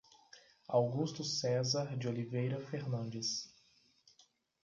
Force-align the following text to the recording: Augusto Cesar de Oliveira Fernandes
Augusto 0.67 1.23
Cesar 1.23 1.95
de 1.95 2.07
Oliveira 2.07 2.59
Fernandes 2.59 3.53